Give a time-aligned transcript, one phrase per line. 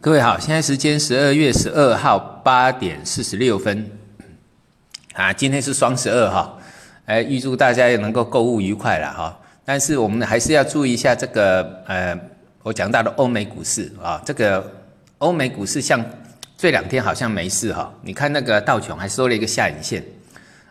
[0.00, 3.90] 各位好，现在时间十二月十二号八点四十六分，
[5.14, 6.58] 啊，今天是双十二哈，
[7.06, 9.40] 哎，预祝大家也能够购物愉快了哈。
[9.64, 12.18] 但是我们还是要注意一下这个呃，
[12.62, 14.70] 我讲到的欧美股市啊，这个
[15.18, 16.04] 欧美股市像
[16.58, 20.04] 这两天好像没事哈，你看那个道琼还收了一个下影线，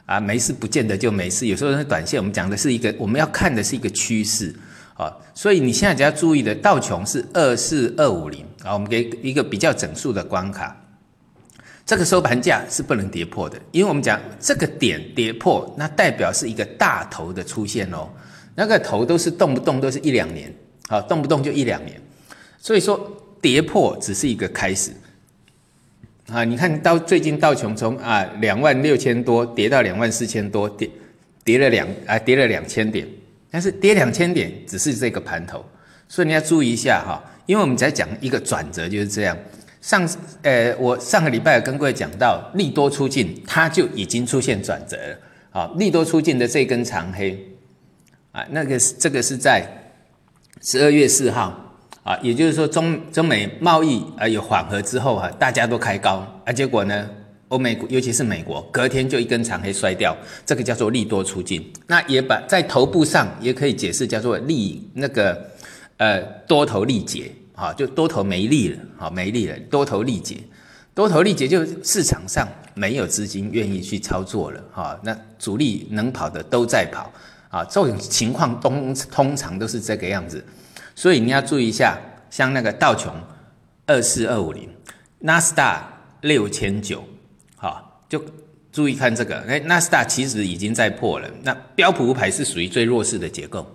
[0.05, 4.53] 啊，没事不见得就没事，有时候是短线，我们讲的是一个我们要看的是一个趋势。
[4.95, 10.75] 啊，所以你现在只要注意的，道琼是二四二五零啊，我们给一个比较整数的关卡，
[11.85, 18.09] 这个收盘价是不能跌破的，因为我们讲这个点跌破，那代表是一个大头的出现哦，
[18.55, 20.53] 那个头都是动不动都是一两年，
[20.87, 22.01] 啊，动不动就一两年，
[22.57, 24.91] 所以说跌破只是一个开始，
[26.27, 30.89] 啊，你看到最近道琼从啊两万六千多跌到两万四千多，跌
[31.43, 33.07] 跌了两啊跌了两千点。
[33.51, 35.63] 但是跌两千点只是这个盘头，
[36.07, 39.37] 所以你要注意一下哈，因为我们在讲一个转折就是这样。
[39.81, 40.07] 上
[40.43, 45.17] 呃，我上个礼拜跟各位讲到利多出尽，它就已经出现转折了。
[45.51, 47.37] 好，利多出尽的这根长黑
[48.31, 49.67] 啊，那个这个是在
[50.61, 57.09] 十二月四号啊，也就是说中中美贸易啊有缓和之后哈，大家都开高啊，结果呢？
[57.49, 61.71] 欧美，尤其是美国，隔天就一根长黑摔掉，这个叫做利多出尽。
[61.85, 65.51] 那也把在头部上也可以解释叫做利那个
[66.03, 70.37] 呃多头力竭，哈，就多头没力了，好没力了，多头力竭，
[70.93, 77.09] 多头力竭就市场上没有资金愿意去操作了，哈，那主力能跑的都在跑，
[77.47, 80.43] 啊，这种情况通通常都是这个样子，
[80.93, 81.97] 所以你要注意一下，
[82.29, 83.13] 像那个道琼
[83.85, 84.69] 二四二五零，
[85.19, 85.87] 纳斯达
[86.21, 87.01] 六千九。
[88.09, 88.23] 就
[88.71, 91.27] 注意看这个，哎，纳斯达其实已经在破了。
[91.41, 93.65] 那标普五百是属于最弱势的结构，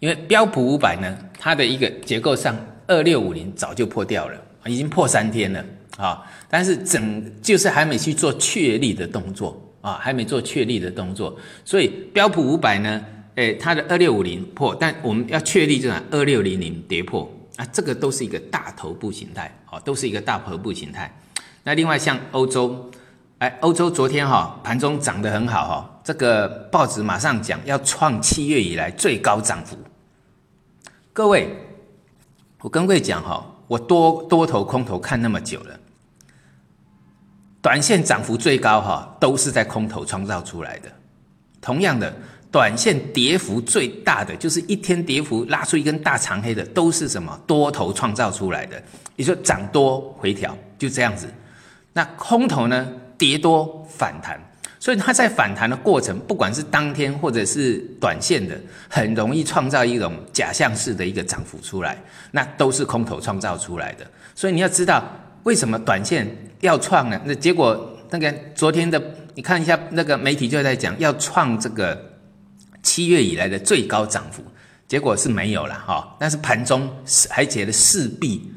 [0.00, 5.64] 因为标普五百呢，它的一个结构上二六五零早就破掉了，已经破三天了
[5.96, 6.22] 啊。
[6.48, 11.36] 但是整就是还没去做确立的动作啊，还没做确立的动作。
[11.64, 13.04] 所以标普五百呢，
[13.34, 21.12] 哎，它的二六五零破，但我们要确立这样二六零零跌破啊，这个都是一个大头部形态，哦，都是一个大头部形态。
[21.64, 22.90] 那另外像欧洲，
[23.38, 29.78] 哎，欧洲昨天哈盘中涨得很好哈，这个报纸马上讲要创七月以来最高涨幅。
[31.12, 31.56] 各位，
[32.60, 35.78] 我跟各位讲哈，我多多头空头看那么久了，
[37.62, 40.90] 短线涨幅最高哈都是在空头创造出来的。
[41.60, 42.12] 同样的，
[42.50, 48.82] 短线跌幅最大的就是一天跌幅拉出一根大长黑的，都是什么多头创造出来的？
[49.14, 51.32] 你说涨多回调就这样子。
[51.92, 52.88] 那空头呢？
[53.18, 54.40] 跌多反弹，
[54.78, 58.58] 所以它在反弹的过程，不管是当天或者是短线的，
[58.88, 64.06] 很容易创造一种假象式的一个涨幅出来，那都是空头创造出来的。
[64.36, 65.04] 所以你要知道，
[65.42, 66.26] 为什么短线
[66.60, 67.20] 要创呢？
[67.24, 69.02] 那结果那个昨天的，
[69.34, 72.00] 你看一下那个媒体就在讲要创这个
[72.82, 74.44] 七月以来的最高涨幅，
[74.86, 76.16] 结果是没有了哈。
[76.20, 76.88] 但是盘中
[77.28, 78.52] 还觉得势必。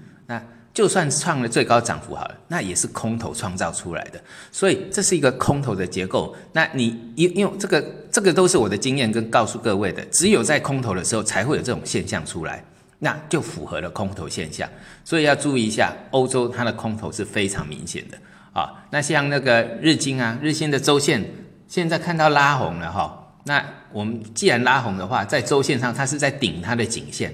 [0.74, 4.22] 就算创了最高涨幅好了，那也是空头创造出来的，
[4.54, 6.34] 所以这是一个空头的结构。
[6.54, 12.64] 那你因因为这个这个都是我的经验跟告诉各位的，只有在空头的时候才会有这种现象出来，
[13.00, 14.70] 那就符合了空头现象。
[15.04, 18.18] 所以要注意一下，欧洲它的空头是非常明显的
[18.54, 18.72] 啊。
[18.92, 21.22] 那像那个日经啊，日经的周线
[21.68, 23.62] 现在看到拉红了哈，那
[23.92, 27.34] 我们既然拉红的话，在周线上它是在顶它的颈线。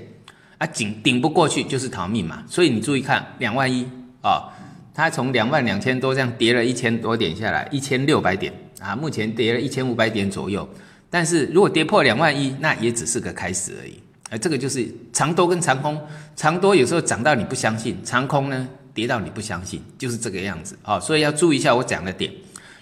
[0.57, 3.87] 啊，顶顶不过去就是逃命嘛，所以你注意看两万一
[4.21, 4.49] 啊，
[4.93, 10.67] 它从两万两千多这样跌了一千多点下来，一千六百点啊，目前跌了一千五百点左右。
[11.09, 14.01] 但是如果跌破两万一，那也只是个开始而已。
[14.29, 16.01] 啊这个就是长多跟长空，
[16.35, 20.99] 长多有时候涨到你不相信，长空呢跌到你不相信，就是这个样子啊。
[20.99, 22.33] 所以要注意一下我讲的点。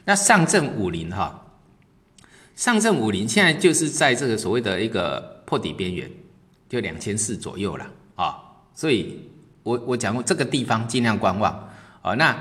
[0.06, 1.46] 那上证五零哈，
[2.56, 6.09] 上证五零现在就是在这个所谓的一个破底边缘。
[6.68, 8.41] 就两千四左右了啊，
[8.73, 9.20] 所以
[9.62, 11.70] 我我讲过这个地方尽量观望
[12.02, 12.14] 啊。
[12.16, 12.35] 那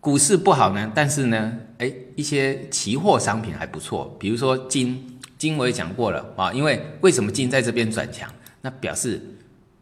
[0.00, 6.52] 股市不好呢，但是呢，哎，一些期货商品还不错，比如说金，金我也讲过了啊。
[6.52, 8.32] 因为为什么金在这边转强？
[8.60, 9.20] 那表示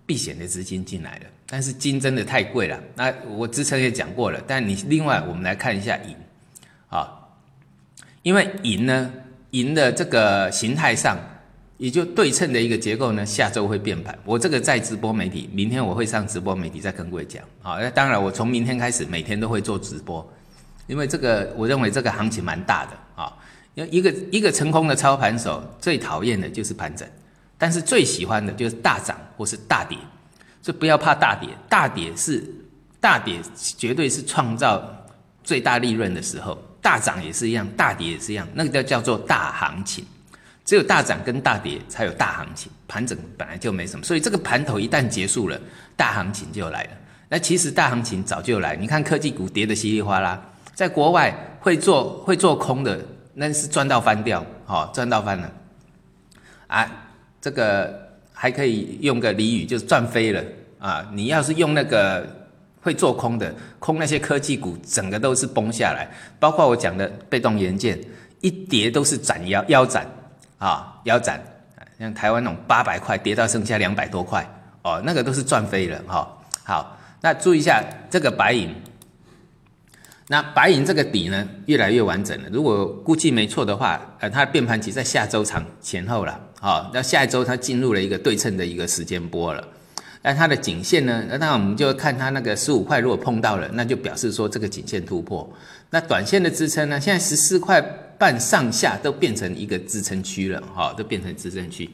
[0.06, 1.26] 避险的资金进来了。
[1.46, 4.42] 但是金真的太贵了，那我之前也讲过了。
[4.46, 6.16] 但你另外我们来看一下银
[6.88, 7.12] 啊，
[8.22, 9.12] 因为银呢，
[9.50, 11.18] 银的这个形态上。
[11.78, 14.16] 也就对称的一个结构呢，下周会变盘。
[14.24, 17.42] 我这个在直播媒体，明天我会上直播媒体再跟各位讲。
[17.60, 20.26] 好，那当然我从明天开始每天都会做直播，
[20.86, 23.32] 因为这个我认为这个行情蛮大的啊。
[23.74, 27.06] 因为一个一个成功的操盘手最讨厌的就是盘整，
[27.58, 29.98] 但是最喜欢的就是大涨或是大跌。
[30.62, 32.42] 所以不要怕大跌，大跌是
[32.98, 33.38] 大跌，
[33.76, 34.82] 绝对是创造
[35.44, 36.56] 最大利润的时候。
[36.80, 40.04] 大涨也是一样，大跌也是一样，那个叫叫做大行情。
[40.66, 45.58] 只有大涨跟大跌才有大行情，盘整本来就没什么，所以这个盘头一旦结束了，
[45.96, 46.90] 大行情就来了。
[47.28, 50.40] 那其实大行情早就来，你看科技股跌得稀里哗啦，
[50.74, 53.00] 在国外会做会做空的，
[53.32, 55.52] 那是赚到翻掉，哦，赚到翻了。
[56.66, 56.90] 啊，
[57.40, 60.42] 这个还可以用个俚语，就是赚飞了
[60.80, 61.08] 啊！
[61.12, 62.26] 你要是用那个
[62.80, 66.08] 会做空的，空那些科技股，整个都是崩下来。
[66.40, 68.00] 包括我讲的被动元件，
[68.40, 70.04] 一跌都是斩腰腰斩
[70.58, 71.40] 啊，腰斩。
[71.98, 74.46] 像台湾那种八百块跌到剩下两百多块，
[74.82, 76.30] 哦，那个都是赚飞了哈。
[76.62, 78.74] 好，那注意一下这个白银。
[80.28, 82.48] 那白银这个底呢，越来越完整了。
[82.50, 89.66] 如果估计没错的话，呃，它的变盘期在下周长前后了，好，那下一周它进入了一个对称的一个时间波了。
[90.26, 95.48] 那它的颈线呢，那我们就看它那个十五块，如果碰到了，那就表示说这个颈线突破。
[95.90, 97.80] 那短线的支撑呢，现在十四块
[98.18, 101.88] 半上下都变成一个支撑区了，哈，都变成支撑区。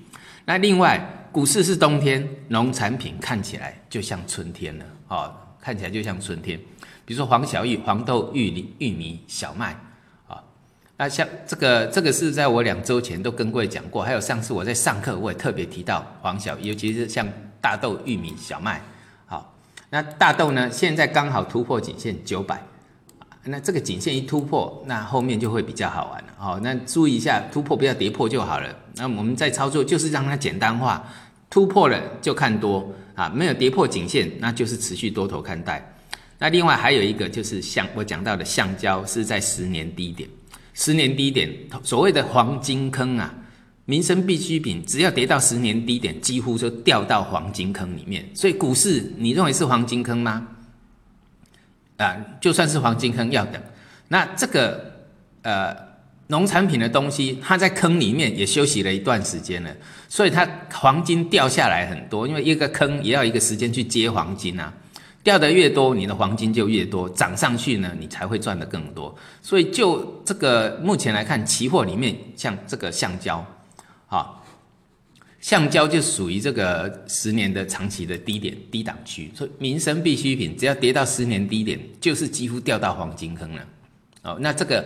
[0.47, 0.99] 那另外，
[1.31, 6.59] 股市是冬天，农产品看起来就像春天了，哦，看起来就像春天。
[7.05, 9.79] 比如说黄小玉、黄豆、玉米、玉米、小麦，
[10.27, 10.43] 啊，
[10.97, 17.29] 那像这个这个是在我两周前都跟各位讲过，还有上次我在上课我也特别提到黄小，尤其是像
[17.63, 18.83] 大豆、玉米、小麦，
[19.25, 19.55] 好，
[19.89, 22.63] 那大豆呢现在刚好突破颈线九百，
[23.45, 28.69] 那这个颈线一突破，那后面就会比较好玩了，好，那注意一下突破不要跌破就好了。
[28.97, 31.03] 那我们在操作就是让它简单化，
[31.49, 35.89] 突破了就看多啊，没有跌破颈线，那就是持续多头看待。
[36.39, 40.29] 那另外还有一个就是像我讲到的橡胶是在十年低点，
[40.75, 41.49] 十年低点
[41.85, 43.33] 所谓的黄金坑啊，
[43.93, 48.27] 民生必需品只要跌到十年低点，几乎就掉到黄金坑里面。
[48.33, 50.49] 所以股市你认为是黄金坑吗？
[51.99, 53.61] 啊，就算是黄金坑要等。
[54.09, 54.95] 那这个
[55.43, 55.77] 呃
[56.29, 59.71] 农产品的东西，它在坑里面也休息了一段时间了，
[60.09, 64.73] 所以它黄金掉下来很多，因为一个坑也要一个时间去接黄金啊。
[65.23, 69.15] 掉的越多，你的黄金就越多，涨上去呢，你才会赚的更多。
[69.43, 73.47] 所以就这个目前来看，期货里面像这个橡胶，
[74.13, 74.31] 啊，
[75.41, 79.31] 橡胶就属于这个十年的长期的低点低档区。
[79.35, 83.63] 所以民生必需品只要跌到十年低点，就是几乎掉到黄金坑了。
[84.23, 84.85] 哦，那这个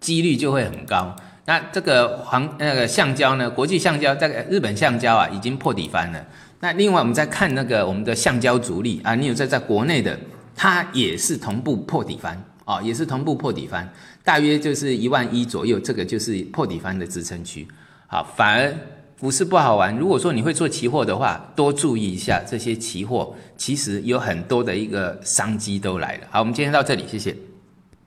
[0.00, 1.14] 几率就会很高。
[1.44, 6.26] 那这个黄那个橡胶呢，国际橡胶这个日本橡胶啊，已经破底翻了。
[6.60, 10.18] 那另外，我们再看那个我们的橡胶主力啊，你有在在国内的，
[10.56, 13.86] 它也是同步破底翻哦，也是同步破底翻，
[14.24, 17.68] 大约就是一万一左右，这个就是破底翻的支撑区。
[18.14, 18.72] 好，反而
[19.18, 19.92] 股市不好玩。
[19.96, 26.28] 如果说你会做期货的话，多注意一下这些期货，其实有很多的一个商机都来了。
[26.30, 27.34] 好，我们今天到这里，谢谢。